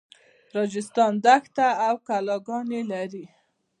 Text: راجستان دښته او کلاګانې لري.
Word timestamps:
راجستان 0.57 1.11
دښته 1.25 1.67
او 1.87 1.95
کلاګانې 2.07 2.81
لري. 2.91 3.25